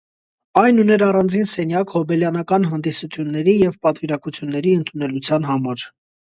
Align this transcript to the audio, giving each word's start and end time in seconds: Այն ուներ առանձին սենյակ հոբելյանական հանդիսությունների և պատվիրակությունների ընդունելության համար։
Այն 0.61 0.79
ուներ 0.83 1.03
առանձին 1.07 1.45
սենյակ 1.51 1.93
հոբելյանական 1.97 2.67
հանդիսությունների 2.71 3.57
և 3.61 3.79
պատվիրակությունների 3.87 4.77
ընդունելության 4.83 5.51
համար։ 5.55 5.89